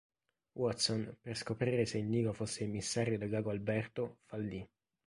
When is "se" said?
1.85-1.99